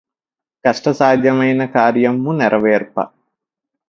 కష్టసాధ్యమైన 0.65 1.65
కార్యమ్ము 1.65 2.31
నెరవేర్ప 2.31 2.95